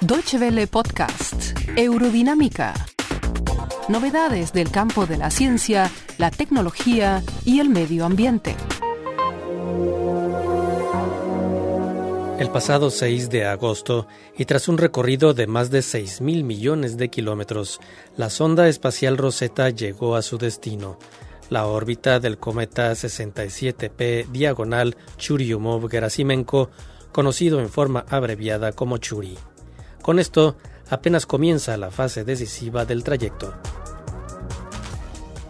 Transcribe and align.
Deutsche 0.00 0.38
Welle 0.38 0.66
Podcast, 0.66 1.58
Eurodinámica. 1.76 2.74
Novedades 3.88 4.52
del 4.52 4.70
campo 4.70 5.06
de 5.06 5.16
la 5.18 5.30
ciencia, 5.30 5.90
la 6.18 6.30
tecnología 6.30 7.22
y 7.44 7.60
el 7.60 7.68
medio 7.68 8.04
ambiente. 8.04 8.56
El 12.38 12.50
pasado 12.50 12.90
6 12.90 13.30
de 13.30 13.46
agosto, 13.46 14.06
y 14.36 14.44
tras 14.44 14.68
un 14.68 14.78
recorrido 14.78 15.34
de 15.34 15.46
más 15.46 15.70
de 15.70 15.82
6 15.82 16.20
mil 16.20 16.44
millones 16.44 16.96
de 16.96 17.08
kilómetros, 17.08 17.80
la 18.16 18.30
sonda 18.30 18.68
espacial 18.68 19.18
Rosetta 19.18 19.70
llegó 19.70 20.16
a 20.16 20.22
su 20.22 20.38
destino, 20.38 20.98
la 21.50 21.66
órbita 21.66 22.20
del 22.20 22.38
cometa 22.38 22.92
67P 22.92 24.26
diagonal 24.28 24.96
Churyumov-Gerasimenko, 25.18 26.70
conocido 27.18 27.58
en 27.58 27.68
forma 27.68 28.04
abreviada 28.10 28.70
como 28.70 28.98
Churi. 28.98 29.36
Con 30.02 30.20
esto, 30.20 30.56
apenas 30.88 31.26
comienza 31.26 31.76
la 31.76 31.90
fase 31.90 32.22
decisiva 32.22 32.84
del 32.84 33.02
trayecto. 33.02 33.54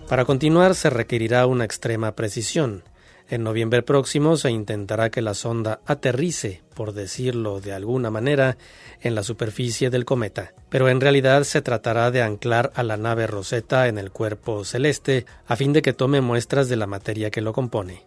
Para 0.09 0.25
continuar 0.25 0.75
se 0.75 0.89
requerirá 0.89 1.45
una 1.45 1.67
extrema 1.67 2.17
precisión, 2.17 2.85
en 3.29 3.43
noviembre 3.43 3.83
próximo 3.83 4.39
se 4.39 4.51
intentará 4.51 5.11
que 5.11 5.21
la 5.21 5.35
sonda 5.35 5.81
aterrice, 5.85 6.63
por 6.75 6.95
decirlo 6.95 7.61
de 7.61 7.75
alguna 7.75 8.11
manera, 8.11 8.57
en 9.03 9.15
la 9.15 9.23
superficie 9.23 9.91
del 9.91 10.07
cometa, 10.07 10.55
pero 10.71 10.89
en 10.89 11.03
realidad 11.03 11.43
se 11.43 11.61
tratará 11.61 12.11
de 12.11 12.23
anclar 12.23 12.73
a 12.77 12.83
la 12.83 12.97
nave 12.97 13.27
Rosetta 13.27 13.89
en 13.89 13.99
el 13.99 14.11
cuerpo 14.11 14.65
celeste 14.65 15.27
a 15.47 15.55
fin 15.55 15.75
de 15.75 15.83
que 15.83 15.93
tome 15.93 16.23
muestras 16.23 16.71
de 16.71 16.77
la 16.77 16.87
materia 16.87 17.31
que 17.31 17.43
lo 17.43 17.53
compone. 17.53 18.07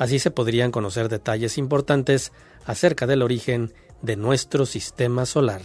Así 0.00 0.18
se 0.18 0.30
podrían 0.30 0.72
conocer 0.72 1.10
detalles 1.10 1.58
importantes 1.58 2.32
acerca 2.64 3.06
del 3.06 3.20
origen 3.20 3.74
de 4.00 4.16
nuestro 4.16 4.64
sistema 4.64 5.26
solar. 5.26 5.60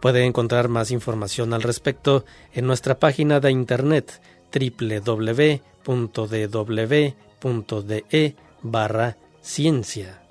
Puede 0.00 0.24
encontrar 0.24 0.68
más 0.68 0.92
información 0.92 1.52
al 1.52 1.62
respecto 1.62 2.24
en 2.52 2.68
nuestra 2.68 3.00
página 3.00 3.40
de 3.40 3.50
internet 3.50 4.22
www.dw 4.54 5.34
de 7.82 8.36
barra 8.62 9.16
ciencia. 9.42 10.22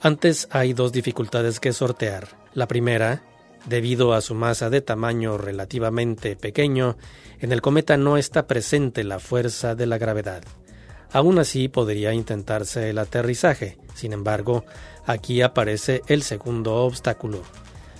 Antes 0.00 0.46
hay 0.52 0.72
dos 0.72 0.92
dificultades 0.92 1.58
que 1.58 1.72
sortear. 1.72 2.28
La 2.52 2.68
primera, 2.68 3.24
debido 3.66 4.12
a 4.12 4.20
su 4.20 4.36
masa 4.36 4.70
de 4.70 4.82
tamaño 4.82 5.36
relativamente 5.36 6.36
pequeño, 6.36 6.96
en 7.40 7.50
el 7.50 7.60
cometa 7.60 7.96
no 7.96 8.16
está 8.18 8.46
presente 8.46 9.02
la 9.02 9.18
fuerza 9.18 9.74
de 9.74 9.86
la 9.86 9.98
gravedad. 9.98 10.44
Aún 11.14 11.38
así 11.38 11.68
podría 11.68 12.12
intentarse 12.12 12.90
el 12.90 12.98
aterrizaje. 12.98 13.78
Sin 13.94 14.12
embargo, 14.12 14.64
aquí 15.06 15.42
aparece 15.42 16.02
el 16.08 16.24
segundo 16.24 16.74
obstáculo. 16.74 17.40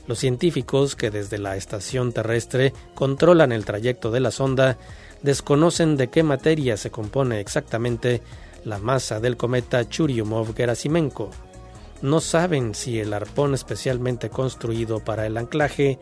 Los 0.09 0.19
científicos 0.19 0.97
que 0.97 1.13
desde 1.13 1.39
la 1.39 1.57
estación 1.57 2.13
terrestre 2.13 2.73
controlan 2.97 3.53
el 3.53 3.65
trayecto 3.65 4.11
de 4.11 4.19
la 4.19 4.33
sonda 4.33 4.79
desconocen 5.23 5.97
de 5.97 6.09
qué 6.11 6.25
materia 6.25 6.77
se 6.77 6.91
compone 6.91 7.39
exactamente 7.39 8.21
la 8.65 8.79
masa 8.79 9.21
del 9.21 9.37
cometa 9.37 9.89
Churyumov-Gerasimenko. 9.89 11.31
No 12.03 12.21
saben 12.21 12.75
si 12.75 12.99
el 12.99 13.15
arpón 13.15 13.55
especialmente 13.55 14.29
construido 14.29 15.05
para 15.05 15.25
el 15.25 15.37
anclaje 15.37 16.01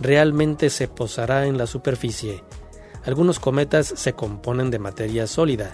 realmente 0.00 0.70
se 0.70 0.86
posará 0.86 1.44
en 1.46 1.58
la 1.58 1.66
superficie. 1.66 2.44
Algunos 3.04 3.40
cometas 3.40 3.92
se 3.96 4.12
componen 4.12 4.70
de 4.70 4.78
materia 4.78 5.26
sólida, 5.26 5.72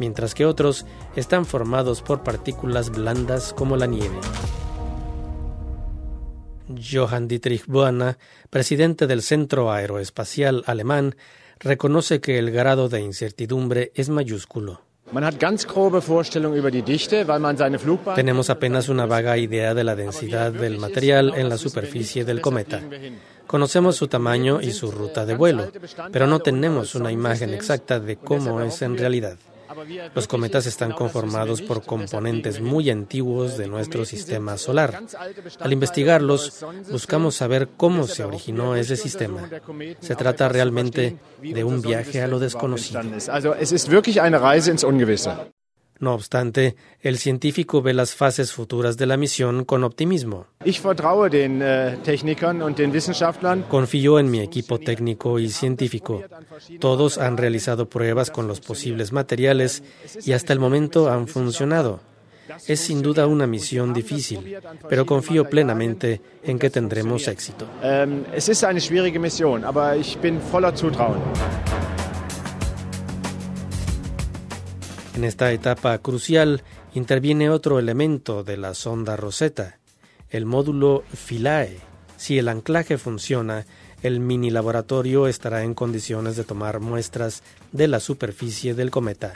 mientras 0.00 0.34
que 0.34 0.46
otros 0.46 0.86
están 1.14 1.46
formados 1.46 2.02
por 2.02 2.24
partículas 2.24 2.90
blandas 2.90 3.52
como 3.52 3.76
la 3.76 3.86
nieve. 3.86 4.16
Johann 6.68 7.28
Dietrich 7.28 7.66
Buana, 7.66 8.18
presidente 8.48 9.06
del 9.06 9.22
Centro 9.22 9.70
Aeroespacial 9.70 10.64
Alemán, 10.66 11.16
reconoce 11.58 12.20
que 12.20 12.38
el 12.38 12.50
grado 12.50 12.88
de 12.88 13.00
incertidumbre 13.00 13.92
es 13.94 14.08
mayúsculo. 14.08 14.80
Tenemos 18.14 18.50
apenas 18.50 18.88
una 18.88 19.06
vaga 19.06 19.36
idea 19.36 19.74
de 19.74 19.84
la 19.84 19.96
densidad 19.96 20.52
del 20.52 20.78
material 20.78 21.34
en 21.36 21.48
la 21.48 21.58
superficie 21.58 22.24
del 22.24 22.40
cometa. 22.40 22.80
Conocemos 23.46 23.96
su 23.96 24.06
tamaño 24.06 24.60
y 24.62 24.70
su 24.70 24.92
ruta 24.92 25.26
de 25.26 25.34
vuelo, 25.34 25.70
pero 26.12 26.28
no 26.28 26.38
tenemos 26.38 26.94
una 26.94 27.10
imagen 27.10 27.52
exacta 27.52 27.98
de 27.98 28.16
cómo 28.16 28.60
es 28.60 28.80
en 28.82 28.96
realidad. 28.96 29.36
Los 30.14 30.26
cometas 30.26 30.66
están 30.66 30.92
conformados 30.92 31.62
por 31.62 31.84
componentes 31.84 32.60
muy 32.60 32.90
antiguos 32.90 33.56
de 33.56 33.68
nuestro 33.68 34.04
sistema 34.04 34.56
solar. 34.56 35.02
Al 35.60 35.72
investigarlos, 35.72 36.64
buscamos 36.90 37.36
saber 37.36 37.68
cómo 37.76 38.06
se 38.06 38.24
originó 38.24 38.76
ese 38.76 38.96
sistema. 38.96 39.48
Se 40.00 40.16
trata 40.16 40.48
realmente 40.48 41.18
de 41.42 41.64
un 41.64 41.80
viaje 41.82 42.22
a 42.22 42.26
lo 42.26 42.38
desconocido. 42.38 43.00
No 46.00 46.14
obstante, 46.14 46.76
el 47.02 47.18
científico 47.18 47.82
ve 47.82 47.92
las 47.92 48.14
fases 48.14 48.52
futuras 48.52 48.96
de 48.96 49.04
la 49.04 49.18
misión 49.18 49.66
con 49.66 49.84
optimismo. 49.84 50.46
Äh, 50.64 50.72
Confío 53.68 54.18
en 54.18 54.30
mi 54.30 54.40
equipo 54.40 54.78
técnico 54.78 55.38
y 55.38 55.50
científico. 55.50 56.22
Todos 56.80 57.18
han 57.18 57.36
realizado 57.36 57.86
pruebas 57.88 58.30
con 58.30 58.48
los 58.48 58.60
posibles 58.60 59.12
materiales 59.12 59.82
y 60.24 60.32
hasta 60.32 60.54
el 60.54 60.58
momento 60.58 61.10
han 61.10 61.28
funcionado. 61.28 62.00
Es 62.66 62.80
sin 62.80 63.02
duda 63.02 63.26
una 63.26 63.46
misión 63.46 63.92
difícil, 63.92 64.56
pero 64.88 65.06
confío 65.06 65.48
plenamente 65.48 66.20
en 66.42 66.58
que 66.58 66.70
tendremos 66.70 67.28
éxito. 67.28 67.66
Ähm, 67.82 68.24
es 68.34 68.64
aber 68.64 69.96
ich 69.96 70.18
bin 70.20 70.40
voller 70.50 70.74
Zutrauen. 70.74 71.20
En 75.20 75.24
esta 75.24 75.52
etapa 75.52 75.98
crucial 75.98 76.62
interviene 76.94 77.50
otro 77.50 77.78
elemento 77.78 78.42
de 78.42 78.56
la 78.56 78.72
sonda 78.72 79.16
Rosetta, 79.16 79.78
el 80.30 80.46
módulo 80.46 81.04
Philae. 81.12 81.76
Si 82.16 82.38
el 82.38 82.48
anclaje 82.48 82.96
funciona, 82.96 83.66
el 84.02 84.18
mini 84.18 84.48
laboratorio 84.48 85.26
estará 85.26 85.62
en 85.62 85.74
condiciones 85.74 86.36
de 86.36 86.44
tomar 86.44 86.80
muestras 86.80 87.42
de 87.70 87.86
la 87.86 88.00
superficie 88.00 88.72
del 88.72 88.90
cometa. 88.90 89.34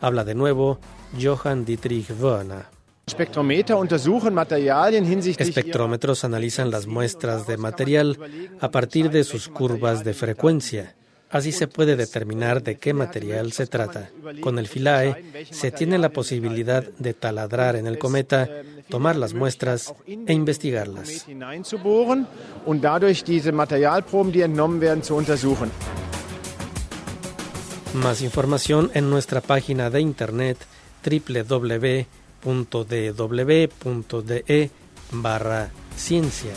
Habla 0.00 0.22
de 0.22 0.36
nuevo 0.36 0.78
Johann 1.20 1.64
Dietrich 1.64 2.12
Wörner. 2.16 2.66
Espectrómetros 5.38 6.22
analizan 6.22 6.70
las 6.70 6.86
muestras 6.86 7.48
de 7.48 7.56
material 7.56 8.16
a 8.60 8.70
partir 8.70 9.10
de 9.10 9.24
sus 9.24 9.48
curvas 9.48 10.04
de 10.04 10.14
frecuencia. 10.14 10.94
Así 11.30 11.52
se 11.52 11.68
puede 11.68 11.94
determinar 11.94 12.62
de 12.62 12.76
qué 12.76 12.92
material 12.92 13.52
se 13.52 13.66
trata. 13.66 14.10
Con 14.40 14.58
el 14.58 14.66
FILAE 14.66 15.46
se 15.50 15.70
tiene 15.70 15.96
la 15.96 16.08
posibilidad 16.08 16.84
de 16.98 17.14
taladrar 17.14 17.76
en 17.76 17.86
el 17.86 17.98
cometa, 17.98 18.48
tomar 18.88 19.14
las 19.14 19.32
muestras 19.32 19.94
e 20.06 20.32
investigarlas. 20.32 21.26
Más 27.94 28.22
información 28.22 28.90
en 28.94 29.10
nuestra 29.10 29.40
página 29.40 29.88
de 29.90 30.00
internet 30.00 30.58
www.dw.de 31.04 32.20
barra 35.12 35.70
ciencia. 35.96 36.52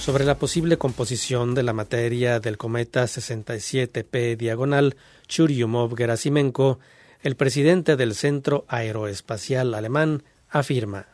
Sobre 0.00 0.24
la 0.24 0.38
posible 0.38 0.78
composición 0.78 1.54
de 1.54 1.62
la 1.62 1.74
materia 1.74 2.40
del 2.40 2.56
cometa 2.56 3.04
67P 3.04 4.36
diagonal 4.36 4.96
Churyumov-Gerasimenko, 5.28 6.78
el 7.20 7.36
presidente 7.36 7.96
del 7.96 8.14
Centro 8.14 8.64
Aeroespacial 8.68 9.74
Alemán 9.74 10.22
afirma. 10.48 11.06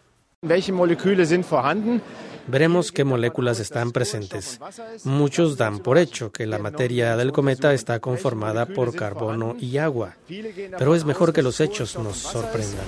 Veremos 2.47 2.93
qué 2.93 3.03
moléculas 3.03 3.59
están 3.59 3.91
presentes. 3.91 4.61
Muchos 5.03 5.57
dan 5.57 5.81
por 5.81 5.99
hecho 5.99 6.31
que 6.31 6.47
la 6.47 6.59
materia 6.59 7.17
del 7.17 7.33
cometa 7.33 7.75
está 7.75 7.99
conformada 7.99 8.67
por 8.67 8.95
carbono 8.95 9.57
y 9.59 9.79
agua, 9.79 10.17
pero 10.79 10.95
es 10.95 11.05
mejor 11.05 11.33
que 11.33 11.43
los 11.43 11.61
hechos 11.61 11.99
nos 11.99 12.19
sorprendan. 12.19 12.87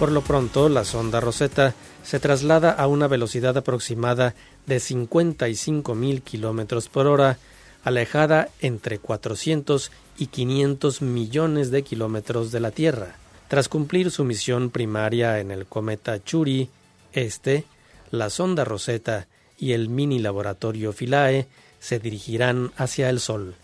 Por 0.00 0.12
lo 0.12 0.22
pronto, 0.22 0.70
la 0.70 0.86
sonda 0.86 1.20
Rosetta 1.20 1.74
se 2.02 2.18
traslada 2.20 2.70
a 2.70 2.86
una 2.86 3.06
velocidad 3.06 3.58
aproximada 3.58 4.34
de 4.64 4.78
55.000 4.78 6.22
kilómetros 6.22 6.88
por 6.88 7.06
hora, 7.06 7.36
alejada 7.84 8.48
entre 8.62 8.98
400 8.98 9.92
y 10.16 10.28
500 10.28 11.02
millones 11.02 11.70
de 11.70 11.82
kilómetros 11.82 12.50
de 12.50 12.60
la 12.60 12.70
Tierra. 12.70 13.16
Tras 13.48 13.68
cumplir 13.68 14.10
su 14.10 14.24
misión 14.24 14.70
primaria 14.70 15.38
en 15.38 15.50
el 15.50 15.66
cometa 15.66 16.24
Churi, 16.24 16.70
este, 17.12 17.66
la 18.10 18.30
sonda 18.30 18.64
Rosetta 18.64 19.26
y 19.58 19.72
el 19.72 19.90
mini 19.90 20.18
laboratorio 20.18 20.94
Philae 20.94 21.46
se 21.78 21.98
dirigirán 21.98 22.72
hacia 22.78 23.10
el 23.10 23.20
Sol. 23.20 23.54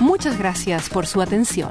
Muchas 0.00 0.38
gracias 0.38 0.90
por 0.90 1.06
su 1.06 1.22
atención. 1.22 1.70